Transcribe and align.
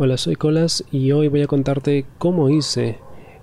Hola, 0.00 0.16
soy 0.16 0.36
Colas 0.36 0.84
y 0.92 1.10
hoy 1.10 1.26
voy 1.26 1.42
a 1.42 1.48
contarte 1.48 2.06
cómo 2.18 2.50
hice 2.50 2.98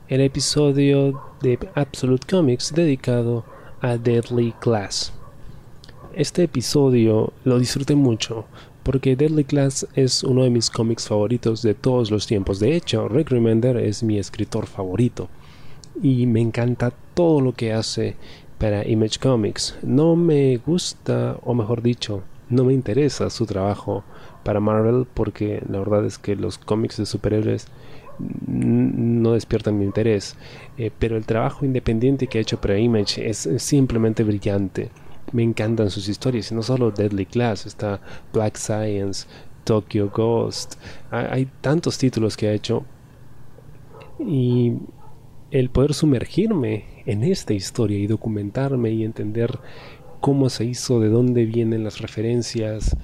el 0.07 0.21
episodio 0.21 1.21
de 1.41 1.59
Absolute 1.75 2.25
Comics 2.25 2.73
dedicado 2.73 3.43
a 3.81 3.97
Deadly 3.97 4.53
Class. 4.61 5.11
Este 6.13 6.43
episodio 6.43 7.33
lo 7.43 7.59
disfruté 7.59 7.95
mucho 7.95 8.45
porque 8.83 9.17
Deadly 9.17 9.43
Class 9.43 9.85
es 9.95 10.23
uno 10.23 10.43
de 10.43 10.49
mis 10.49 10.69
cómics 10.69 11.09
favoritos 11.09 11.61
de 11.61 11.73
todos 11.73 12.09
los 12.09 12.25
tiempos. 12.25 12.61
De 12.61 12.73
hecho, 12.73 13.09
Rick 13.09 13.31
Remender 13.31 13.75
es 13.75 14.01
mi 14.01 14.17
escritor 14.17 14.65
favorito 14.65 15.27
y 16.01 16.25
me 16.25 16.39
encanta 16.39 16.93
todo 17.15 17.41
lo 17.41 17.51
que 17.51 17.73
hace 17.73 18.15
para 18.59 18.87
Image 18.87 19.19
Comics. 19.19 19.75
No 19.83 20.15
me 20.15 20.55
gusta, 20.65 21.37
o 21.43 21.53
mejor 21.53 21.81
dicho, 21.81 22.23
no 22.49 22.63
me 22.63 22.73
interesa 22.73 23.29
su 23.29 23.45
trabajo 23.45 24.03
para 24.43 24.59
Marvel 24.59 25.07
porque 25.13 25.61
la 25.67 25.79
verdad 25.79 26.05
es 26.05 26.17
que 26.17 26.35
los 26.35 26.57
cómics 26.57 26.97
de 26.97 27.05
superhéroes 27.05 27.67
no 28.19 29.33
despiertan 29.33 29.77
mi 29.77 29.85
interés. 29.85 30.35
Eh, 30.77 30.91
pero 30.97 31.17
el 31.17 31.25
trabajo 31.25 31.65
independiente 31.65 32.27
que 32.27 32.37
ha 32.37 32.41
hecho 32.41 32.59
para 32.59 32.77
Image 32.77 33.27
es, 33.27 33.49
simplemente 33.57 34.23
brillante. 34.23 34.89
Me 35.31 35.43
encantan 35.43 35.89
sus 35.89 36.07
historias, 36.07 36.51
y 36.51 36.55
no 36.55 36.61
solo 36.61 36.91
Deadly 36.91 37.25
Class, 37.25 37.65
está 37.65 37.99
Black 38.31 38.57
Science, 38.57 39.27
Tokyo 39.63 40.09
Ghost. 40.09 40.75
hay 41.11 41.49
tantos 41.61 41.97
títulos 41.97 42.37
que 42.37 42.47
ha 42.47 42.53
hecho. 42.53 42.85
Y 44.19 44.73
el 45.51 45.69
poder 45.69 45.93
sumergirme 45.93 46.85
en 47.05 47.23
esta 47.23 47.53
historia 47.53 47.97
y 47.97 48.07
documentarme 48.07 48.91
y 48.91 49.03
entender 49.03 49.59
cómo 50.25 50.49
se 50.49 50.65
hizo, 50.65 50.99
de 50.99 51.09
dónde 51.09 51.45
vienen 51.45 51.83
las 51.83 51.99
referencias, 52.01 52.97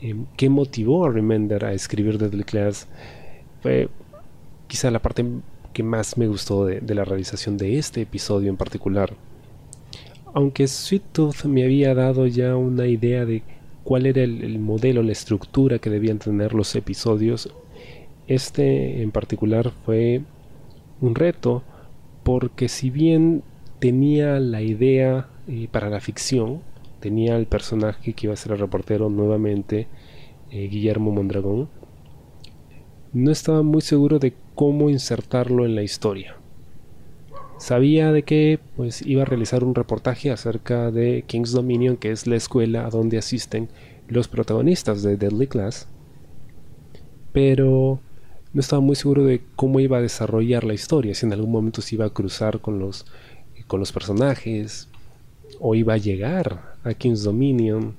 eh, 0.00 0.14
qué 0.36 0.48
motivó 0.48 1.06
a 1.06 1.10
Remender 1.10 1.64
a 1.64 1.72
escribir 1.72 2.18
Deadly 2.18 2.44
Class, 2.44 2.86
fue 3.60 3.88
quizá 4.68 4.88
la 4.92 5.02
parte 5.02 5.24
que 5.72 5.82
más 5.82 6.16
me 6.16 6.28
gustó 6.28 6.66
de, 6.66 6.94
la 6.94 7.04
realización 7.04 7.56
de 7.56 7.78
este 7.78 8.02
episodio 8.02 8.48
en 8.48 8.56
particular. 8.56 9.12
Aunque 10.32 10.68
Sweet 10.68 11.02
Tooth 11.10 11.46
me 11.46 11.64
había 11.64 11.96
dado 11.96 12.28
ya 12.28 12.54
una 12.54 12.86
idea 12.86 13.24
de 13.24 13.42
cuál 13.82 14.06
era 14.06 14.22
el, 14.22 14.60
modelo, 14.60 15.02
la 15.02 15.10
estructura 15.10 15.80
que 15.80 15.90
debían 15.90 16.20
tener 16.20 16.54
los 16.54 16.76
episodios, 16.76 17.52
este 18.28 19.02
en 19.02 19.10
particular 19.10 19.72
fue 19.84 20.20
un 21.00 21.16
reto 21.16 21.64
porque 22.22 22.68
si 22.68 22.90
bien 22.90 23.42
tenía 23.80 24.38
la 24.38 24.62
idea 24.62 25.26
eh, 25.48 25.66
para 25.72 25.90
la 25.90 25.98
ficción, 25.98 26.60
tenía 27.00 27.36
el 27.36 27.46
personaje 27.46 28.12
que 28.12 28.26
iba 28.26 28.34
a 28.34 28.36
ser 28.36 28.52
el 28.52 28.58
reportero 28.58 29.08
nuevamente, 29.08 29.86
eh, 30.50 30.68
Guillermo 30.68 31.10
Mondragón, 31.10 31.68
no 33.12 33.30
estaba 33.30 33.62
muy 33.62 33.80
seguro 33.80 34.18
de 34.18 34.34
cómo 34.54 34.90
insertarlo 34.90 35.64
en 35.64 35.74
la 35.74 35.82
historia. 35.82 36.36
Sabía 37.58 38.12
de 38.12 38.22
que 38.22 38.60
pues 38.76 39.02
iba 39.04 39.22
a 39.22 39.24
realizar 39.24 39.64
un 39.64 39.74
reportaje 39.74 40.30
acerca 40.30 40.90
de 40.90 41.24
King's 41.26 41.52
Dominion, 41.52 41.96
que 41.96 42.12
es 42.12 42.26
la 42.26 42.36
escuela 42.36 42.86
a 42.86 42.90
donde 42.90 43.18
asisten 43.18 43.68
los 44.06 44.28
protagonistas 44.28 45.02
de 45.02 45.16
Deadly 45.16 45.48
Class, 45.48 45.88
pero 47.32 48.00
no 48.52 48.60
estaba 48.60 48.80
muy 48.80 48.96
seguro 48.96 49.24
de 49.24 49.42
cómo 49.56 49.80
iba 49.80 49.98
a 49.98 50.02
desarrollar 50.02 50.64
la 50.64 50.74
historia, 50.74 51.14
si 51.14 51.26
en 51.26 51.32
algún 51.32 51.50
momento 51.50 51.82
se 51.82 51.96
iba 51.96 52.06
a 52.06 52.10
cruzar 52.10 52.60
con 52.60 52.78
los 52.78 53.06
con 53.66 53.80
los 53.80 53.92
personajes, 53.92 54.88
o 55.60 55.74
iba 55.74 55.94
a 55.94 55.98
llegar 55.98 56.74
a 56.84 56.94
King's 56.94 57.22
Dominion. 57.22 57.96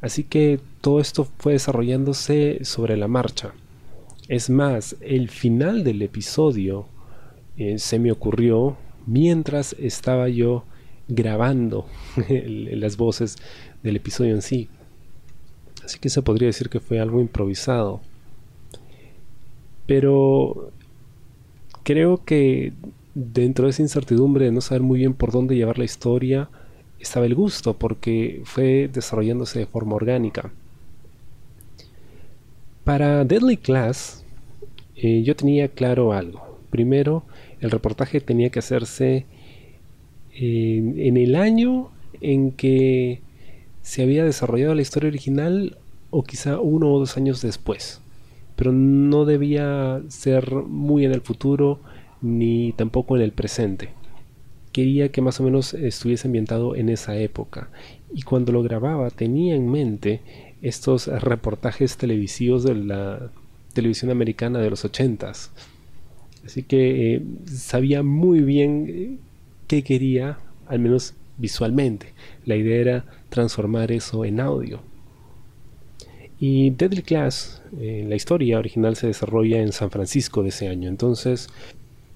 Así 0.00 0.24
que 0.24 0.60
todo 0.80 1.00
esto 1.00 1.26
fue 1.38 1.54
desarrollándose 1.54 2.64
sobre 2.64 2.96
la 2.96 3.08
marcha. 3.08 3.52
Es 4.28 4.50
más, 4.50 4.96
el 5.00 5.28
final 5.28 5.84
del 5.84 6.02
episodio 6.02 6.86
eh, 7.56 7.78
se 7.78 7.98
me 7.98 8.12
ocurrió 8.12 8.76
mientras 9.06 9.74
estaba 9.78 10.28
yo 10.28 10.64
grabando 11.08 11.86
las 12.28 12.96
voces 12.96 13.36
del 13.82 13.96
episodio 13.96 14.34
en 14.34 14.42
sí. 14.42 14.68
Así 15.84 15.98
que 15.98 16.10
se 16.10 16.22
podría 16.22 16.48
decir 16.48 16.68
que 16.68 16.80
fue 16.80 17.00
algo 17.00 17.20
improvisado. 17.20 18.00
Pero 19.86 20.70
creo 21.82 22.22
que 22.24 22.74
dentro 23.18 23.64
de 23.64 23.70
esa 23.70 23.82
incertidumbre 23.82 24.44
de 24.44 24.52
no 24.52 24.60
saber 24.60 24.82
muy 24.82 25.00
bien 25.00 25.12
por 25.12 25.32
dónde 25.32 25.56
llevar 25.56 25.78
la 25.78 25.84
historia, 25.84 26.48
estaba 27.00 27.26
el 27.26 27.34
gusto 27.34 27.74
porque 27.74 28.42
fue 28.44 28.88
desarrollándose 28.92 29.58
de 29.58 29.66
forma 29.66 29.96
orgánica. 29.96 30.52
Para 32.84 33.24
Deadly 33.24 33.56
Class, 33.56 34.24
eh, 34.96 35.22
yo 35.24 35.34
tenía 35.34 35.68
claro 35.68 36.12
algo. 36.12 36.58
Primero, 36.70 37.24
el 37.60 37.70
reportaje 37.70 38.20
tenía 38.20 38.50
que 38.50 38.60
hacerse 38.60 39.26
en 40.40 41.16
el 41.16 41.34
año 41.34 41.90
en 42.20 42.52
que 42.52 43.20
se 43.82 44.04
había 44.04 44.24
desarrollado 44.24 44.74
la 44.74 44.82
historia 44.82 45.08
original 45.08 45.76
o 46.10 46.22
quizá 46.22 46.60
uno 46.60 46.92
o 46.92 47.00
dos 47.00 47.16
años 47.16 47.42
después. 47.42 48.00
Pero 48.54 48.70
no 48.70 49.24
debía 49.24 50.00
ser 50.08 50.52
muy 50.52 51.04
en 51.04 51.12
el 51.12 51.20
futuro 51.20 51.80
ni 52.20 52.72
tampoco 52.72 53.16
en 53.16 53.22
el 53.22 53.32
presente. 53.32 53.90
Quería 54.72 55.10
que 55.10 55.22
más 55.22 55.40
o 55.40 55.44
menos 55.44 55.74
estuviese 55.74 56.28
ambientado 56.28 56.76
en 56.76 56.88
esa 56.88 57.16
época. 57.16 57.70
Y 58.14 58.22
cuando 58.22 58.52
lo 58.52 58.62
grababa 58.62 59.10
tenía 59.10 59.54
en 59.54 59.70
mente 59.70 60.20
estos 60.62 61.06
reportajes 61.06 61.96
televisivos 61.96 62.64
de 62.64 62.74
la 62.74 63.30
televisión 63.72 64.10
americana 64.10 64.58
de 64.58 64.70
los 64.70 64.84
ochentas. 64.84 65.50
Así 66.44 66.62
que 66.62 67.14
eh, 67.14 67.22
sabía 67.46 68.02
muy 68.02 68.40
bien 68.40 68.86
eh, 68.88 69.16
qué 69.66 69.82
quería, 69.82 70.38
al 70.66 70.78
menos 70.78 71.14
visualmente. 71.36 72.14
La 72.44 72.56
idea 72.56 72.80
era 72.80 73.04
transformar 73.28 73.92
eso 73.92 74.24
en 74.24 74.40
audio. 74.40 74.80
Y 76.40 76.70
Deadly 76.70 77.02
Class, 77.02 77.62
eh, 77.80 78.04
la 78.08 78.14
historia 78.14 78.58
original 78.58 78.96
se 78.96 79.08
desarrolla 79.08 79.60
en 79.60 79.72
San 79.72 79.90
Francisco 79.90 80.42
de 80.42 80.50
ese 80.50 80.68
año. 80.68 80.88
Entonces 80.88 81.48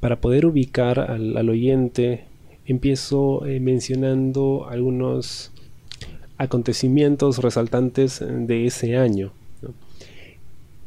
para 0.03 0.21
poder 0.21 0.47
ubicar 0.47 0.99
al, 0.99 1.49
oyente, 1.49 2.25
empiezo 2.67 3.47
eh, 3.47 3.61
mencionando 3.61 4.67
algunos 4.69 5.53
acontecimientos 6.39 7.39
resaltantes 7.39 8.19
de 8.21 8.67
ese 8.67 8.97
año. 8.97 9.33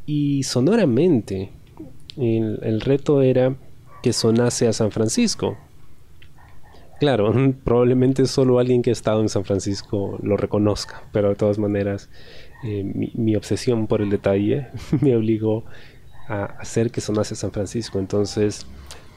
Y 0.06 0.44
sonoramente, 0.44 1.50
el, 2.18 2.81
reto 2.81 3.22
era 3.22 3.56
que 4.04 4.12
sonase 4.12 4.68
a 4.68 4.74
San 4.74 4.92
Francisco. 4.92 5.58
Claro, 7.00 7.34
probablemente 7.64 8.25
solo 8.25 8.59
alguien 8.59 8.81
que 8.81 8.90
ha 8.90 8.94
estado 8.94 9.22
en 9.22 9.30
San 9.30 9.46
Francisco 9.46 10.20
lo 10.24 10.36
reconozca, 10.36 11.04
pero 11.14 11.30
de 11.30 11.36
todas 11.36 11.58
maneras 11.58 12.09
eh, 12.66 12.84
mi, 12.84 13.14
mi, 13.14 13.38
obsesión 13.38 13.88
por 13.88 14.02
el 14.02 14.09
detalle 14.09 14.68
me 15.00 15.16
obligó 15.16 15.64
a 16.28 16.44
hacer 16.59 16.92
que 16.92 17.00
sonase 17.00 17.38
San 17.38 17.54
Francisco. 17.54 17.98
Entonces 17.98 18.68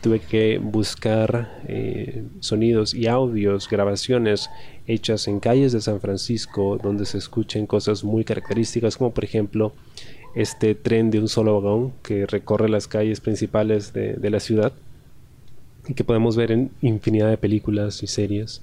tuve 0.01 0.21
que 0.21 0.59
buscar 0.59 1.61
eh, 1.67 2.25
sonidos 2.41 2.95
y 2.95 3.07
audios, 3.07 3.69
grabaciones 3.69 4.51
hechas 4.87 5.29
en 5.29 5.41
calles 5.41 5.73
de 5.73 5.81
San 5.81 6.01
Francisco 6.01 6.79
donde 6.83 7.05
se 7.05 7.19
escuchen 7.19 7.67
cosas 7.67 8.05
muy 8.05 8.25
características 8.25 8.97
como 8.97 9.13
por 9.13 9.25
ejemplo 9.25 9.73
este 10.35 10.75
tren 10.75 11.11
de 11.11 11.19
un 11.19 11.29
solo 11.29 11.61
vagón 11.61 11.93
que 12.03 12.27
recorre 12.27 12.69
las 12.69 12.87
calles 12.87 13.21
principales 13.21 13.93
de, 13.93 14.31
la 14.31 14.41
ciudad 14.41 14.73
y 15.89 15.95
que 15.95 16.05
podemos 16.05 16.37
ver 16.37 16.53
en 16.53 16.71
infinidad 16.81 17.29
de 17.31 17.39
películas 17.39 18.03
y 18.03 18.07
series. 18.07 18.63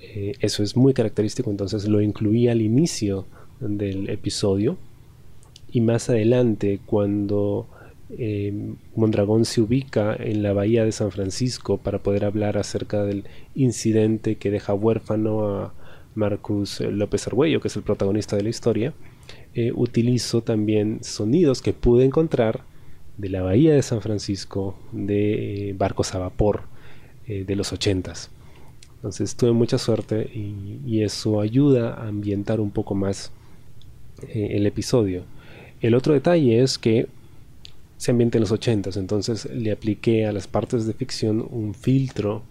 Eh, 0.00 0.34
eso 0.40 0.62
es 0.62 0.76
muy 0.76 0.92
característico, 0.92 1.50
entonces 1.50 1.88
lo 1.88 2.00
incluí 2.00 2.48
al 2.48 2.60
inicio 2.60 3.24
del 3.60 4.10
episodio 4.10 4.76
y 5.72 5.80
más 5.80 6.10
adelante 6.10 6.80
cuando 6.84 7.66
eh, 8.10 8.74
Mondragón 8.94 9.44
se 9.44 9.60
ubica 9.60 10.14
en 10.14 10.42
la 10.42 10.52
bahía 10.52 10.84
de 10.84 10.92
San 10.92 11.10
Francisco 11.10 11.78
para 11.78 11.98
poder 11.98 12.24
hablar 12.24 12.58
acerca 12.58 13.02
del 13.02 13.24
incidente 13.54 14.36
que 14.36 14.50
deja 14.50 14.74
huérfano 14.74 15.48
a 15.48 15.74
Marcus 16.14 16.80
López 16.80 17.26
Argüello, 17.26 17.60
que 17.60 17.68
es 17.68 17.76
el 17.76 17.82
protagonista 17.82 18.36
de 18.36 18.42
la 18.42 18.50
historia. 18.50 18.92
Eh, 19.54 19.72
utilizo 19.74 20.42
también 20.42 20.98
sonidos 21.02 21.62
que 21.62 21.72
pude 21.72 22.04
encontrar 22.04 22.62
de 23.16 23.28
la 23.28 23.42
bahía 23.42 23.72
de 23.72 23.82
San 23.82 24.00
Francisco 24.00 24.76
de 24.92 25.70
eh, 25.70 25.72
barcos 25.72 26.14
a 26.14 26.18
vapor 26.18 26.62
de 27.26 27.56
los 27.56 27.72
ochentas. 27.72 28.30
Entonces 28.96 29.34
tuve 29.34 29.52
mucha 29.52 29.78
suerte 29.78 30.30
y, 30.34 30.78
y, 30.84 31.04
eso 31.04 31.40
ayuda 31.40 31.94
a 31.94 32.08
ambientar 32.08 32.60
un 32.60 32.70
poco 32.70 32.94
más 32.94 33.32
el 34.28 34.66
episodio. 34.66 35.24
El 35.80 35.94
otro 35.94 36.12
detalle 36.12 36.62
es 36.62 36.76
que 36.76 37.08
se 38.04 38.10
ambienta 38.10 38.36
en 38.36 38.42
los 38.42 38.52
80 38.52 38.90
entonces 39.00 39.46
le 39.46 39.72
apliqué 39.72 40.26
a 40.26 40.32
las 40.32 40.46
partes 40.46 40.86
de 40.86 40.92
ficción 40.92 41.42
un 41.50 41.72
filtro 41.72 42.42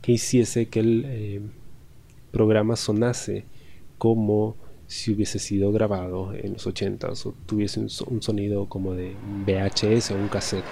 que 0.00 0.12
hiciese 0.12 0.68
que 0.68 0.80
el 0.80 1.04
eh, 1.06 1.40
programa 2.30 2.76
sonase 2.76 3.44
como 3.98 4.56
si 4.86 5.12
hubiese 5.12 5.38
sido 5.38 5.70
grabado 5.70 6.32
en 6.32 6.54
los 6.54 6.66
80s 6.66 7.26
o 7.26 7.34
tuviese 7.44 7.80
un, 7.80 8.22
sonido 8.22 8.70
como 8.70 8.94
de 8.94 9.14
VHS 9.46 10.12
o 10.12 10.14
un 10.14 10.28
cassette. 10.28 10.64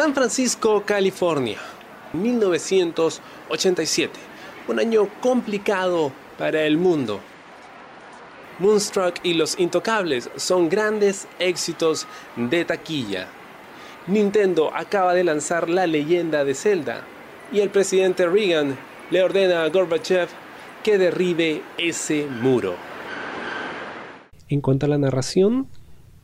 San 0.00 0.14
Francisco, 0.14 0.82
California, 0.86 1.58
1987. 2.14 4.18
Un 4.66 4.80
año 4.80 5.06
complicado 5.20 6.10
para 6.38 6.62
el 6.62 6.78
mundo. 6.78 7.20
Moonstruck 8.60 9.16
y 9.22 9.34
Los 9.34 9.60
Intocables 9.60 10.30
son 10.36 10.70
grandes 10.70 11.28
éxitos 11.38 12.06
de 12.34 12.64
taquilla. 12.64 13.26
Nintendo 14.06 14.74
acaba 14.74 15.12
de 15.12 15.22
lanzar 15.22 15.68
La 15.68 15.86
leyenda 15.86 16.46
de 16.46 16.54
Zelda 16.54 17.02
y 17.52 17.60
el 17.60 17.68
presidente 17.68 18.26
Reagan 18.26 18.78
le 19.10 19.22
ordena 19.22 19.64
a 19.64 19.68
Gorbachev 19.68 20.30
que 20.82 20.96
derribe 20.96 21.60
ese 21.76 22.24
muro. 22.24 22.74
En 24.48 24.62
cuanto 24.62 24.86
a 24.86 24.88
la 24.88 24.96
narración, 24.96 25.68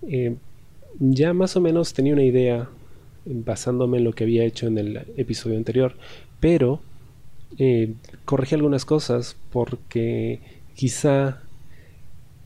eh, 0.09 0.35
ya 0.99 1.35
más 1.35 1.57
o 1.57 1.61
menos 1.61 1.93
tenía 1.93 2.15
una 2.15 2.25
idea 2.25 2.71
basándome 3.27 3.99
en 3.99 4.05
lo 4.05 4.13
que 4.13 4.25
había 4.25 4.45
hecho 4.45 4.67
en 4.67 4.79
el 4.79 4.97
episodio 5.17 5.57
anterior, 5.57 5.95
pero 6.41 6.81
eh, 7.59 7.95
corregí 8.25 8.55
algunas 8.55 8.85
cosas 8.85 9.37
porque 9.51 10.41
quizá 10.75 11.43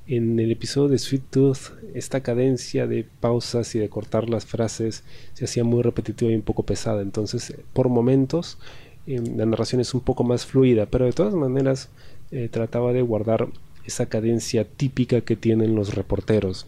en 0.07 0.39
el 0.41 0.51
episodio 0.51 0.89
de 0.89 0.99
Sweet 0.99 1.23
Tooth 1.31 1.59
esta 1.95 2.21
cadencia 2.21 2.87
de 2.87 3.07
pausas 3.21 3.75
y 3.75 3.79
de 3.79 3.89
cortar 3.89 4.29
las 4.29 4.45
frases 4.45 5.05
se 5.35 5.45
hacía 5.45 5.65
muy 5.65 5.83
repetitiva 5.83 6.33
y 6.33 6.35
un 6.35 6.43
poco 6.43 6.65
pesada, 6.65 7.03
entonces 7.03 7.55
por 7.73 7.89
momentos 7.89 8.59
em, 9.07 9.37
la 9.37 9.47
narración 9.47 9.81
es 9.81 9.95
un 9.95 10.01
poco 10.01 10.25
más 10.25 10.47
fluida, 10.47 10.87
pero 10.87 11.05
de 11.05 11.13
todas 11.13 11.35
maneras 11.35 11.91
eh, 12.31 12.49
trataba 12.51 12.93
de 12.93 13.03
guardar 13.03 13.49
esa 13.85 14.07
cadencia 14.07 14.65
típica 14.65 15.21
que 15.23 15.37
tienen 15.37 15.75
los 15.75 15.95
reporteros. 15.95 16.67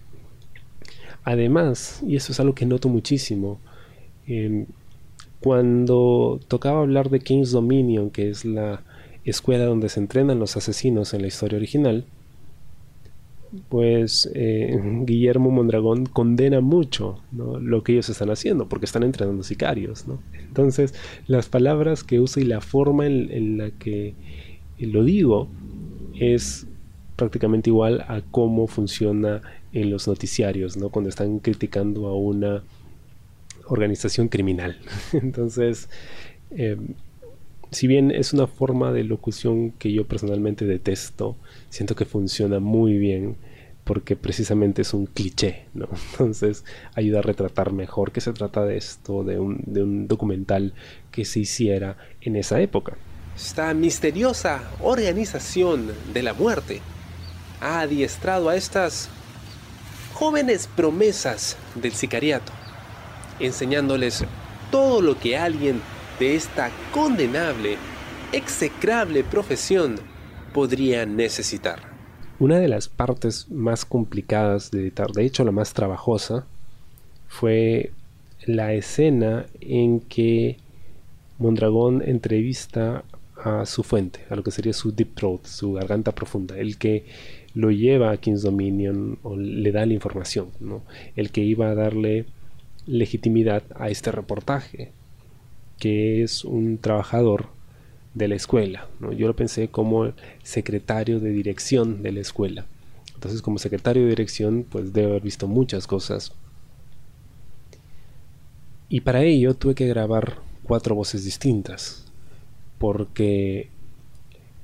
Además, 1.24 2.02
y 2.06 2.16
eso 2.16 2.32
es 2.32 2.40
algo 2.40 2.54
que 2.54 2.66
noto 2.66 2.88
muchísimo, 2.88 3.60
Em, 4.26 4.66
cuando 5.40 6.40
tocaba 6.48 6.80
hablar 6.80 7.10
de 7.10 7.20
King's 7.20 7.50
Dominion, 7.50 8.10
que 8.10 8.30
es 8.30 8.44
la 8.44 8.82
escuela 9.24 9.64
donde 9.64 9.88
se 9.88 10.00
entrenan 10.00 10.38
los 10.38 10.56
asesinos 10.56 11.14
en 11.14 11.22
la 11.22 11.28
historia 11.28 11.56
original, 11.58 12.04
pues 13.68 14.30
eh, 14.34 14.78
Guillermo 15.04 15.50
Mondragón 15.50 16.06
condena 16.06 16.60
mucho 16.60 17.20
lo 17.32 17.82
que 17.82 17.92
ellos 17.92 18.08
están 18.08 18.30
haciendo, 18.30 18.68
porque 18.68 18.86
están 18.86 19.02
entrenando 19.02 19.42
sicarios. 19.42 20.04
Entonces, 20.46 20.94
las 21.26 21.48
palabras 21.48 22.04
que 22.04 22.20
usa 22.20 22.42
y 22.42 22.46
la 22.46 22.60
forma 22.60 23.06
en, 23.06 23.58
la 23.58 23.70
que 23.70 24.14
lo 24.78 25.04
digo 25.04 25.48
es 26.18 26.66
prácticamente 27.16 27.70
igual 27.70 28.04
a 28.08 28.22
cómo 28.30 28.66
funciona 28.66 29.42
en 29.72 29.90
los 29.90 30.08
noticiarios, 30.08 30.76
¿no? 30.76 30.90
cuando 30.90 31.08
están 31.08 31.38
criticando 31.38 32.06
a 32.06 32.14
una 32.14 32.62
organización 33.72 34.28
criminal. 34.28 34.78
Entonces, 35.12 35.88
eh, 36.50 36.76
si 37.70 37.86
bien 37.86 38.10
es 38.10 38.32
una 38.32 38.46
forma 38.46 38.92
de 38.92 39.04
locución 39.04 39.72
que 39.72 39.92
yo 39.92 40.06
personalmente 40.06 40.66
detesto, 40.66 41.36
siento 41.70 41.94
que 41.94 42.04
funciona 42.04 42.60
muy 42.60 42.98
bien 42.98 43.36
porque 43.84 44.14
precisamente 44.14 44.82
es 44.82 44.94
un 44.94 45.06
cliché, 45.06 45.64
¿no? 45.74 45.88
Entonces 46.12 46.64
ayuda 46.94 47.20
a 47.20 47.22
retratar 47.22 47.72
mejor 47.72 48.12
que 48.12 48.20
se 48.20 48.32
trata 48.32 48.64
de 48.64 48.76
esto, 48.76 49.24
de 49.24 49.38
un, 49.38 49.62
de 49.66 49.82
un 49.82 50.06
documental 50.06 50.74
que 51.10 51.24
se 51.24 51.40
hiciera 51.40 51.96
en 52.20 52.36
esa 52.36 52.60
época. 52.60 52.96
Esta 53.34 53.72
misteriosa 53.72 54.62
organización 54.82 55.90
de 56.12 56.22
la 56.22 56.34
muerte 56.34 56.80
ha 57.60 57.80
adiestrado 57.80 58.50
a 58.50 58.56
estas 58.56 59.08
jóvenes 60.12 60.68
promesas 60.76 61.56
del 61.74 61.92
sicariato 61.92 62.52
enseñándoles 63.42 64.24
todo 64.70 65.02
lo 65.02 65.18
que 65.18 65.36
alguien 65.36 65.80
de 66.18 66.36
esta 66.36 66.70
condenable, 66.92 67.76
execrable 68.32 69.24
profesión 69.24 69.96
podría 70.52 71.04
necesitar. 71.04 71.80
Una 72.38 72.58
de 72.58 72.68
las 72.68 72.88
partes 72.88 73.50
más 73.50 73.84
complicadas 73.84 74.70
de 74.70 74.80
editar, 74.80 75.12
de 75.12 75.24
hecho 75.24 75.44
la 75.44 75.52
más 75.52 75.74
trabajosa, 75.74 76.46
fue 77.28 77.92
la 78.46 78.72
escena 78.72 79.46
en 79.60 80.00
que 80.00 80.58
Mondragón 81.38 82.02
entrevista 82.04 83.04
a 83.44 83.66
su 83.66 83.82
fuente, 83.82 84.20
a 84.30 84.36
lo 84.36 84.42
que 84.42 84.50
sería 84.50 84.72
su 84.72 84.92
deep 84.92 85.14
throat, 85.14 85.46
su 85.46 85.72
garganta 85.72 86.12
profunda, 86.12 86.58
el 86.58 86.78
que 86.78 87.06
lo 87.54 87.70
lleva 87.70 88.10
a 88.10 88.16
King's 88.16 88.42
Dominion 88.42 89.18
o 89.22 89.36
le 89.36 89.72
da 89.72 89.84
la 89.84 89.92
información, 89.92 90.48
¿no? 90.60 90.82
el 91.16 91.30
que 91.30 91.42
iba 91.42 91.68
a 91.68 91.74
darle 91.74 92.26
legitimidad 92.86 93.62
a 93.74 93.88
este 93.88 94.12
reportaje, 94.12 94.92
que 95.78 96.22
es 96.22 96.44
un 96.44 96.78
trabajador 96.78 97.48
de 98.14 98.28
la 98.28 98.34
escuela. 98.34 98.88
¿no? 99.00 99.12
Yo 99.12 99.26
lo 99.26 99.36
pensé 99.36 99.68
como 99.68 100.12
secretario 100.42 101.20
de 101.20 101.30
dirección 101.30 102.02
de 102.02 102.12
la 102.12 102.20
escuela. 102.20 102.66
Entonces, 103.14 103.42
como 103.42 103.58
secretario 103.58 104.02
de 104.02 104.10
dirección, 104.10 104.66
pues 104.68 104.92
debe 104.92 105.10
haber 105.10 105.22
visto 105.22 105.46
muchas 105.46 105.86
cosas. 105.86 106.32
Y 108.88 109.00
para 109.00 109.22
ello 109.22 109.54
tuve 109.54 109.74
que 109.74 109.86
grabar 109.86 110.38
cuatro 110.64 110.94
voces 110.94 111.24
distintas, 111.24 112.04
porque 112.78 113.70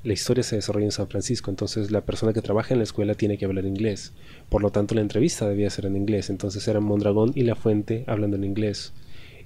la 0.05 0.13
historia 0.13 0.45
se 0.45 0.57
desarrolla 0.57 0.87
en 0.87 0.93
San 0.93 1.09
Francisco, 1.09 1.51
entonces 1.51 1.91
la 1.91 2.03
persona 2.03 2.33
que 2.33 2.43
trabaja 2.43 2.73
en 2.73 2.79
la 2.79 2.85
escuela 2.85 3.15
tiene 3.15 3.37
que 3.37 3.45
hablar 3.45 3.65
inglés. 3.65 4.13
Por 4.49 4.63
lo 4.63 4.71
tanto, 4.71 4.95
la 4.95 5.01
entrevista 5.01 5.49
debía 5.49 5.71
ser 5.71 5.87
en 5.87 5.97
inglés. 5.97 6.31
Entonces 6.31 6.67
eran 6.69 6.85
Mondragón 6.85 7.33
y 7.35 7.43
La 7.43 7.57
Fuente 7.57 8.05
hablando 8.07 8.37
en 8.37 8.45
inglés. 8.45 8.93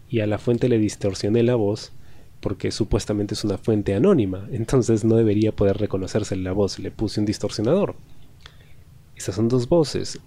Y 0.09 0.21
a 0.21 0.27
La 0.27 0.39
Fuente 0.39 0.69
le 0.69 0.79
distorsioné 0.79 1.43
la 1.43 1.55
voz 1.55 1.93
porque 2.41 2.71
supuestamente 2.71 3.35
es 3.35 3.45
una 3.45 3.57
fuente 3.57 3.95
anónima. 3.95 4.47
Entonces 4.53 5.05
no 5.05 5.17
debería 5.17 5.53
poder 5.53 5.79
reconocerse 5.79 6.37
la 6.37 6.53
voz. 6.53 6.79
Le 6.79 6.91
puse 6.91 7.21
un 7.21 7.27
distorsionador. 7.27 7.95
Esas 9.17 9.37
son 9.37 9.49
dos 9.49 9.69
voces. 9.69 10.21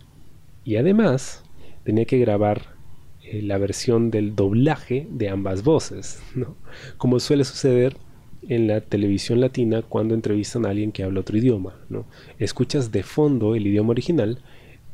Y 0.64 0.78
además 0.78 1.44
tenía 1.84 2.06
que 2.06 2.18
grabar 2.18 2.76
eh, 3.22 3.44
la 3.44 3.60
versión 3.60 4.10
del 4.10 4.36
doblaje 4.36 5.08
de 5.12 5.30
ambas 5.30 5.64
voces. 5.64 6.20
¿no? 6.34 6.56
Como 6.98 7.20
suele 7.20 7.44
suceder 7.44 7.98
en 8.50 8.68
la 8.68 8.82
televisión 8.82 9.42
latina 9.42 9.82
cuando 9.82 10.14
entrevistan 10.14 10.66
a 10.66 10.70
alguien 10.70 10.92
que 10.92 11.04
habla 11.04 11.22
otro 11.22 11.38
idioma. 11.38 11.76
¿no? 11.90 12.06
Escuchas 12.40 12.92
de 12.92 13.04
fondo 13.04 13.56
el 13.56 13.68
idioma 13.68 13.92
original 13.92 14.40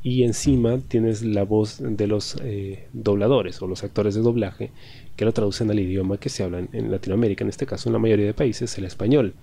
y 0.04 0.24
encima 0.24 0.80
tienes 0.80 1.22
la 1.22 1.44
voz 1.44 1.78
de 1.80 2.08
los 2.08 2.38
eh, 2.44 2.88
dobladores 2.94 3.62
o 3.62 3.68
los 3.68 3.84
actores 3.84 4.16
de 4.16 4.22
doblaje 4.22 4.72
que 5.16 5.26
lo 5.26 5.32
traducen 5.32 5.70
al 5.70 5.80
idioma 5.80 6.18
que 6.18 6.30
se 6.30 6.44
habla 6.44 6.68
en 6.72 6.92
Latinoamérica, 6.92 7.44
en 7.44 7.50
este 7.50 7.66
caso 7.66 7.90
en 7.90 7.94
la 7.94 8.00
mayoría 8.00 8.26
de 8.26 8.34
países, 8.34 8.78
el 8.78 8.86
español. 8.86 9.36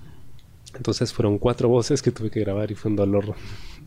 Entonces 0.75 1.13
fueron 1.13 1.39
cuatro 1.39 1.69
voces 1.69 2.03
que 2.03 2.11
tuve 2.11 2.31
que 2.31 2.41
grabar 2.41 2.71
y 2.71 2.75
fue 2.75 2.91
un 2.91 2.97
dolor 2.97 3.35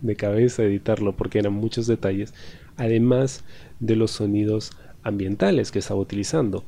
de 0.02 0.16
cabeza 0.16 0.64
editarlo 0.64 1.16
porque 1.16 1.40
eran 1.40 1.54
muchos 1.54 1.88
detalles, 1.88 2.34
además 2.78 3.44
de 3.80 3.96
los 3.96 4.12
sonidos 4.12 4.72
ambientales 5.04 5.72
que 5.72 5.80
estaba 5.80 6.00
utilizando 6.00 6.64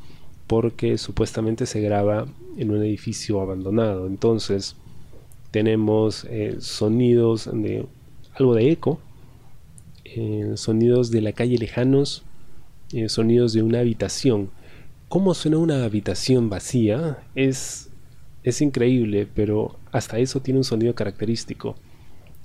porque 0.48 0.98
supuestamente 0.98 1.66
se 1.66 1.82
graba 1.82 2.28
en 2.58 2.72
un 2.72 2.84
edificio 2.84 3.42
abandonado. 3.42 4.08
Entonces 4.08 4.76
tenemos 5.52 6.26
eh, 6.30 6.58
sonidos 6.60 7.50
de 7.52 7.86
algo 8.36 8.56
de 8.56 8.72
eco, 8.72 9.00
eh, 10.04 10.54
sonidos 10.56 11.12
de 11.12 11.22
la 11.22 11.34
calle 11.34 11.58
lejanos, 11.58 12.24
eh, 12.92 13.10
sonidos 13.10 13.54
de 13.54 13.64
una 13.64 13.80
habitación. 13.80 14.50
¿Cómo 15.10 15.34
suena 15.34 15.58
una 15.58 15.84
habitación 15.84 16.50
vacía? 16.50 17.24
Es, 17.36 17.90
es 18.44 18.62
increíble, 18.62 19.28
pero 19.34 19.78
hasta 19.92 20.18
eso 20.20 20.42
tiene 20.42 20.60
un 20.60 20.64
sonido 20.64 20.96
característico 20.96 21.76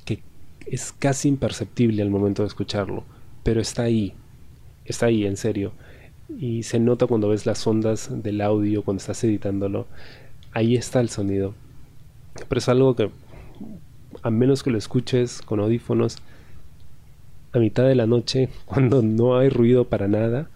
que 0.05 0.23
es 0.67 0.93
casi 0.93 1.29
imperceptible 1.29 2.03
al 2.03 2.11
momento 2.11 2.43
de 2.43 2.49
escucharlo, 2.49 3.05
pero 3.43 3.61
está 3.61 3.83
ahí, 3.83 4.15
está 4.85 5.07
ahí, 5.07 5.25
en 5.25 5.37
serio 5.37 5.73
y 6.37 6.63
se 6.63 6.79
nota 6.79 7.07
cuando 7.07 7.29
ves 7.29 7.47
las 7.47 7.67
ondas 7.67 8.11
del 8.23 8.41
audio, 8.41 8.83
cuando 8.83 9.01
estás 9.01 9.23
editándolo, 9.25 9.87
ahí 10.53 10.77
está 10.77 11.01
el 11.01 11.09
sonido. 11.09 11.55
Pero 12.49 12.59
es 12.59 12.69
algo 12.69 12.95
que, 12.95 13.11
a 14.23 14.31
menos 14.31 14.63
que 14.63 14.71
lo 14.71 14.79
escuches 14.79 15.41
con 15.43 15.61
audífonos 15.61 16.19
a 17.53 17.59
mitad 17.59 17.85
de 17.85 17.95
la 17.95 18.07
noche, 18.07 18.51
cuando 18.67 19.03
no 19.03 19.39
hay 19.39 19.49
ruido 19.49 19.85
para 19.85 20.09
nada 20.09 20.51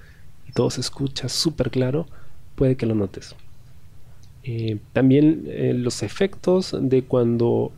y 0.48 0.52
todo 0.52 0.70
se 0.70 0.80
escucha 0.80 1.28
súper 1.28 1.70
claro, 1.70 2.06
puede 2.54 2.76
que 2.76 2.86
lo 2.86 2.94
notes. 2.94 3.34
Eh, 4.44 4.78
también 4.92 5.44
eh, 5.46 5.72
los 5.72 6.02
efectos 6.02 6.76
de 6.78 7.02
cuando 7.02 7.72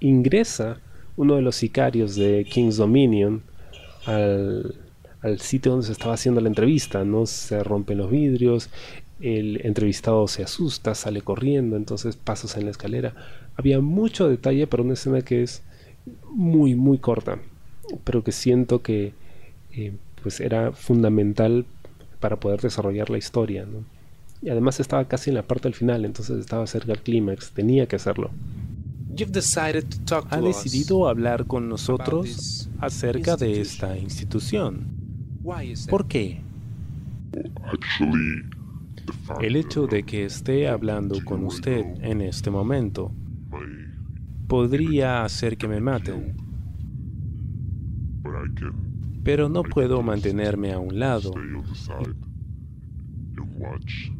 ingresa 0.00 0.78
uno 1.16 1.36
de 1.36 1.42
los 1.42 1.56
sicarios 1.56 2.16
de 2.16 2.44
King's 2.44 2.78
Dominion 2.78 3.42
al, 4.06 4.74
al 5.22 5.40
sitio 5.40 5.72
donde 5.72 5.86
se 5.86 5.92
estaba 5.92 6.14
haciendo 6.14 6.40
la 6.40 6.48
entrevista, 6.48 7.04
¿no? 7.04 7.26
Se 7.26 7.62
rompen 7.62 7.98
los 7.98 8.10
vidrios, 8.10 8.70
el 9.20 9.60
entrevistado 9.64 10.26
se 10.28 10.42
asusta, 10.42 10.94
sale 10.94 11.20
corriendo, 11.20 11.76
entonces 11.76 12.16
pasos 12.16 12.56
en 12.56 12.64
la 12.64 12.70
escalera. 12.70 13.14
Había 13.56 13.80
mucho 13.80 14.28
detalle 14.28 14.66
para 14.66 14.82
una 14.82 14.94
escena 14.94 15.22
que 15.22 15.42
es 15.42 15.62
muy, 16.30 16.74
muy 16.74 16.98
corta, 16.98 17.38
pero 18.04 18.24
que 18.24 18.32
siento 18.32 18.82
que 18.82 19.12
eh, 19.72 19.92
pues 20.22 20.40
era 20.40 20.72
fundamental 20.72 21.66
para 22.18 22.36
poder 22.36 22.60
desarrollar 22.60 23.10
la 23.10 23.18
historia. 23.18 23.66
¿no? 23.66 23.84
Y 24.42 24.48
además 24.48 24.80
estaba 24.80 25.04
casi 25.06 25.30
en 25.30 25.36
la 25.36 25.42
parte 25.42 25.64
del 25.64 25.74
final, 25.74 26.04
entonces 26.04 26.38
estaba 26.38 26.66
cerca 26.66 26.88
del 26.92 27.02
clímax, 27.02 27.50
tenía 27.50 27.86
que 27.86 27.96
hacerlo. 27.96 28.30
Ha 30.30 30.40
decidido 30.40 31.08
hablar 31.08 31.46
con 31.46 31.68
nosotros 31.68 32.70
acerca 32.78 33.36
de 33.36 33.60
esta 33.60 33.98
institución. 33.98 34.99
¿Por 35.88 36.06
qué? 36.06 36.42
El 39.40 39.56
hecho 39.56 39.86
de 39.86 40.02
que 40.02 40.24
esté 40.24 40.68
hablando 40.68 41.24
con 41.24 41.44
usted 41.44 41.84
en 42.02 42.20
este 42.20 42.50
momento 42.50 43.12
podría 44.46 45.24
hacer 45.24 45.56
que 45.56 45.68
me 45.68 45.80
maten. 45.80 46.36
Pero 49.22 49.48
no 49.48 49.62
puedo 49.62 50.02
mantenerme 50.02 50.72
a 50.72 50.78
un 50.78 50.98
lado. 50.98 51.32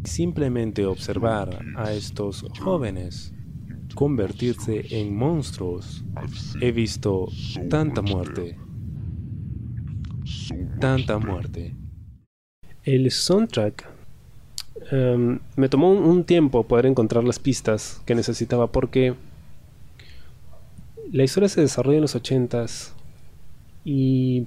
Simplemente 0.04 0.84
observar 0.84 1.60
a 1.76 1.92
estos 1.92 2.44
jóvenes 2.60 3.34
convertirse 3.94 4.86
en 4.90 5.16
monstruos. 5.16 6.04
He 6.60 6.72
visto 6.72 7.28
tanta 7.68 8.02
muerte. 8.02 8.56
Tanta 10.78 11.18
muerte. 11.18 11.74
El 12.84 13.10
soundtrack 13.10 13.86
em, 14.90 15.38
me 15.56 15.68
tomó 15.68 15.92
un 15.92 16.24
tiempo 16.24 16.64
poder 16.64 16.86
encontrar 16.86 17.24
las 17.24 17.38
pistas 17.38 18.02
que 18.06 18.14
necesitaba 18.14 18.66
porque 18.68 19.14
la 21.12 21.24
historia 21.24 21.48
se 21.48 21.60
desarrolla 21.60 21.98
en 21.98 22.02
los 22.02 22.14
ochentas 22.14 22.94
y 23.84 24.46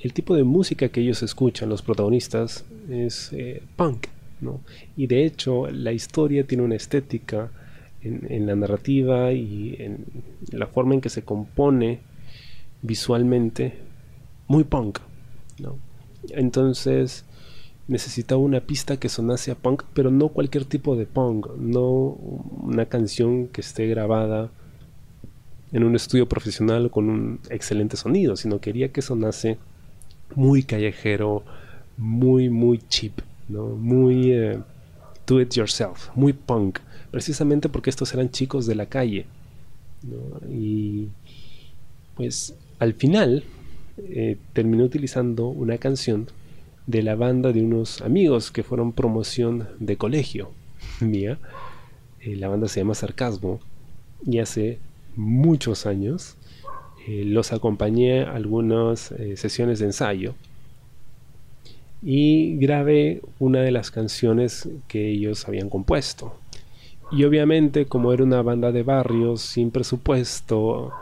el 0.00 0.12
tipo 0.12 0.36
de 0.36 0.44
música 0.44 0.88
que 0.88 1.00
ellos 1.00 1.22
escuchan, 1.22 1.68
los 1.68 1.82
protagonistas, 1.82 2.64
es 2.88 3.32
eh, 3.32 3.62
punk, 3.76 4.06
¿no? 4.40 4.60
Y 4.96 5.08
de 5.08 5.24
hecho 5.24 5.68
la 5.70 5.92
historia 5.92 6.46
tiene 6.46 6.62
una 6.62 6.76
estética 6.76 7.50
en, 8.00 8.46
la 8.46 8.54
narrativa 8.54 9.32
y 9.32 9.76
en 9.78 10.04
la 10.52 10.66
forma 10.66 10.94
en 10.94 11.00
que 11.00 11.08
se 11.08 11.22
compone 11.22 11.98
visualmente 12.82 13.74
muy 14.46 14.64
punk. 14.64 15.00
Entonces 16.30 17.24
necesitaba 17.86 18.40
una 18.40 18.60
pista 18.60 18.98
que 18.98 19.08
sonase 19.08 19.50
a 19.50 19.54
punk, 19.54 19.82
pero 19.94 20.10
no 20.10 20.28
cualquier 20.28 20.64
tipo 20.64 20.96
de 20.96 21.06
punk, 21.06 21.48
no 21.56 21.82
una 21.90 22.86
canción 22.86 23.48
que 23.48 23.62
esté 23.62 23.86
grabada 23.86 24.50
en 25.72 25.84
un 25.84 25.96
estudio 25.96 26.28
profesional 26.28 26.90
con 26.90 27.08
un 27.08 27.40
excelente 27.50 27.96
sonido, 27.96 28.36
sino 28.36 28.60
quería 28.60 28.92
que 28.92 29.02
sonase 29.02 29.58
muy 30.34 30.62
callejero, 30.62 31.42
muy, 31.96 32.50
muy 32.50 32.78
cheap, 32.88 33.20
¿no? 33.48 33.68
muy 33.68 34.32
eh, 34.32 34.58
do 35.26 35.40
it 35.40 35.54
yourself, 35.54 36.08
muy 36.14 36.32
punk 36.32 36.80
precisamente 37.10 37.68
porque 37.68 37.90
estos 37.90 38.12
eran 38.14 38.30
chicos 38.30 38.66
de 38.66 38.74
la 38.74 38.86
calle. 38.86 39.26
Y 40.50 41.08
pues 42.14 42.54
al 42.78 42.94
final 42.94 43.44
eh, 44.08 44.36
terminé 44.52 44.84
utilizando 44.84 45.48
una 45.48 45.78
canción 45.78 46.26
de 46.86 47.02
la 47.02 47.14
banda 47.14 47.52
de 47.52 47.62
unos 47.62 48.00
amigos 48.00 48.50
que 48.50 48.62
fueron 48.62 48.92
promoción 48.92 49.68
de 49.78 49.96
colegio 49.96 50.50
mía. 51.00 51.38
Eh, 52.20 52.36
la 52.36 52.48
banda 52.48 52.68
se 52.68 52.80
llama 52.80 52.94
Sarcasmo 52.94 53.60
y 54.26 54.38
hace 54.38 54.78
muchos 55.16 55.86
años 55.86 56.36
eh, 57.06 57.24
los 57.24 57.52
acompañé 57.52 58.22
a 58.22 58.34
algunas 58.34 59.14
sesiones 59.36 59.78
de 59.78 59.86
ensayo 59.86 60.34
y 62.02 62.56
grabé 62.58 63.22
una 63.38 63.60
de 63.60 63.72
las 63.72 63.90
canciones 63.90 64.68
que 64.86 65.10
ellos 65.10 65.48
habían 65.48 65.68
compuesto. 65.68 66.34
Y 67.10 67.24
obviamente 67.24 67.86
como 67.86 68.12
era 68.12 68.22
una 68.22 68.42
banda 68.42 68.70
de 68.70 68.82
barrios 68.82 69.40
sin 69.40 69.70
presupuesto, 69.70 70.92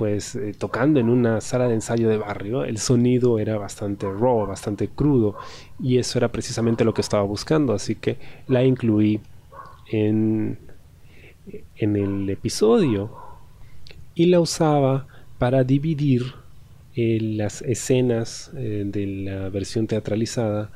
pues 0.00 0.34
eh, 0.34 0.54
tocando 0.56 0.98
en 0.98 1.10
una 1.10 1.42
sala 1.42 1.68
de 1.68 1.74
ensayo 1.74 2.08
de 2.08 2.16
barrio, 2.16 2.64
el 2.64 2.78
sonido 2.78 3.38
era 3.38 3.58
bastante 3.58 4.10
raw, 4.10 4.46
bastante 4.46 4.88
crudo, 4.88 5.36
y 5.78 5.98
eso 5.98 6.16
era 6.18 6.32
precisamente 6.32 6.86
lo 6.86 6.94
que 6.94 7.02
estaba 7.02 7.22
buscando, 7.22 7.74
así 7.74 7.96
que 7.96 8.16
la 8.48 8.64
incluí 8.64 9.20
en, 9.90 10.58
en 11.76 11.96
el 11.96 12.30
episodio 12.30 13.10
y 14.14 14.24
la 14.24 14.40
usaba 14.40 15.06
para 15.36 15.64
dividir 15.64 16.32
eh, 16.96 17.18
las 17.20 17.60
escenas 17.60 18.52
eh, 18.56 18.84
de 18.86 19.06
la 19.06 19.50
versión 19.50 19.86
teatralizada 19.86 20.72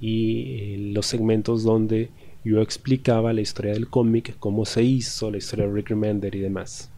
y 0.00 0.92
los 0.92 1.06
segmentos 1.06 1.64
donde 1.64 2.10
yo 2.44 2.62
explicaba 2.62 3.32
la 3.32 3.40
historia 3.40 3.72
del 3.72 3.88
cómic, 3.88 4.36
cómo 4.38 4.64
se 4.64 4.84
hizo, 4.84 5.32
la 5.32 5.38
historia 5.38 5.66
de 5.66 5.72
Rick 5.72 5.88
Remender 5.88 6.32
y 6.36 6.38
demás. 6.38 6.92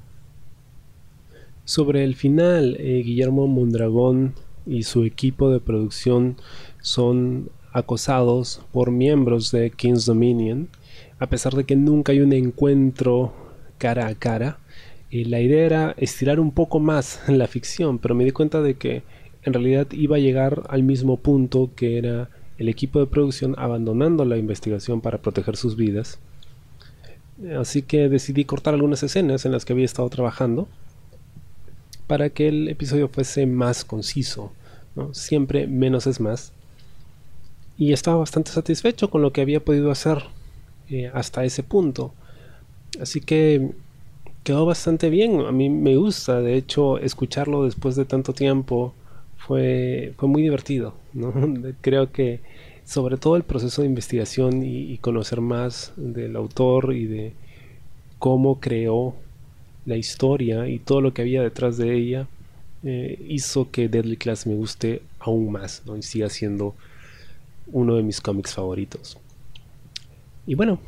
Sobre 1.71 2.03
el 2.03 2.17
final, 2.17 2.77
eh, 2.81 3.01
Guillermo 3.05 3.47
Mondragón 3.47 4.35
y 4.67 4.83
su 4.83 5.05
equipo 5.05 5.53
de 5.53 5.61
producción 5.61 6.37
son 6.81 7.49
acosados 7.73 8.61
por 8.73 8.91
miembros 8.91 9.53
de 9.53 9.71
King's 9.71 10.05
Dominion, 10.05 10.69
a 11.21 11.29
pesar 11.29 11.55
de 11.55 11.63
que 11.63 11.77
nunca 11.77 12.11
hay 12.11 12.23
un 12.23 12.33
encuentro 12.33 13.33
cara 13.79 14.09
a 14.09 14.17
cara. 14.17 14.59
Eh, 15.13 15.25
la 15.27 15.41
idea 15.41 15.65
era 15.65 15.95
estirar 15.97 16.41
un 16.41 16.51
poco 16.51 16.81
más 16.81 17.23
la 17.29 17.47
ficción, 17.47 18.01
pero 18.01 18.17
me 18.17 18.25
di 18.25 18.33
cuenta 18.33 18.63
de 18.63 18.75
que 18.75 19.05
en 19.45 19.53
realidad 19.53 19.87
iba 19.93 20.17
a 20.17 20.19
llegar 20.19 20.65
al 20.71 20.83
mismo 20.83 21.19
punto 21.19 21.71
que 21.77 21.99
era 21.99 22.31
el 22.59 22.69
equipo 22.69 22.99
de 22.99 23.07
producción 23.07 23.55
abandonando 23.57 24.25
la 24.25 24.39
investigación 24.39 25.01
para 25.01 25.19
proteger 25.19 25.55
sus 25.55 25.77
vidas. 25.77 26.19
Así 27.57 27.83
que 27.83 28.09
decidí 28.09 28.45
cortar 28.45 28.75
algunas 28.75 29.05
escenas 29.05 29.47
en 29.47 29.53
las 29.53 29.65
que 29.65 29.73
había 29.73 29.85
estado 29.85 30.11
trabajando 30.11 30.67
para 32.11 32.29
que 32.31 32.49
el 32.49 32.67
episodio 32.67 33.07
fuese 33.07 33.47
más 33.47 33.85
conciso. 33.85 34.51
Siempre 35.13 35.69
menos 35.69 36.09
es 36.09 36.19
más. 36.19 36.53
Y 37.79 37.93
estaba 37.93 38.17
bastante 38.17 38.51
satisfecho 38.51 39.11
con 39.11 39.23
lo 39.23 39.33
que 39.33 39.43
había 39.43 39.65
podido 39.65 39.93
hacer 39.93 40.25
eh, 40.89 41.09
hasta 41.15 41.45
ese 41.45 41.63
punto. 41.63 42.13
Así 43.01 43.21
que 43.21 43.71
quedó 44.43 44.67
bastante 44.67 45.09
bien. 45.09 45.43
A 45.43 45.53
mí 45.53 45.71
me 45.71 45.95
gusta, 45.95 46.41
de 46.41 46.57
hecho, 46.57 46.99
escucharlo 46.99 47.65
después 47.65 47.95
de 47.95 48.07
tanto 48.07 48.33
tiempo 48.33 48.93
fue, 49.37 50.13
fue 50.17 50.29
muy 50.29 50.43
divertido. 50.43 50.95
Creo 51.81 52.11
que 52.11 52.41
sobre 52.85 53.19
todo 53.19 53.37
el 53.37 53.45
proceso 53.45 53.83
de 53.83 53.89
investigación 53.89 54.65
y, 54.65 54.99
conocer 54.99 55.41
más 55.41 55.93
del 55.95 56.35
autor 56.35 56.93
y 56.93 57.07
de 57.07 57.35
cómo 58.19 58.59
creó 58.59 59.15
la 59.87 59.97
historia 59.97 60.69
y 60.69 60.79
todo 60.79 61.01
lo 61.01 61.13
que 61.13 61.23
había 61.23 61.43
detrás 61.43 61.77
de 61.77 61.95
ella 61.95 62.27
eh, 62.83 63.23
hizo 63.29 63.71
que 63.71 63.89
Deadly 63.89 64.17
Class 64.17 64.47
me 64.47 64.55
guste 64.55 65.03
aún 65.19 65.53
más 65.53 65.83
y 65.99 66.03
siga 66.03 66.29
siendo 66.29 66.75
uno 67.67 67.97
de 67.97 68.03
mis 68.03 68.21
cómics 68.21 68.55
favoritos. 68.55 69.19
Y 70.47 70.55
bueno, 70.55 70.81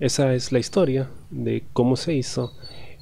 esa 0.00 0.34
es 0.34 0.52
la 0.52 0.58
historia 0.58 1.08
de 1.30 1.62
cómo 1.72 1.96
se 1.96 2.14
hizo 2.14 2.52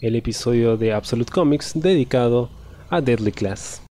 el 0.00 0.16
episodio 0.16 0.76
de 0.76 0.92
Absolute 0.92 1.32
Comics 1.32 1.72
dedicado 1.74 2.50
a 2.90 3.00
Deadly 3.00 3.32
Class. 3.32 3.87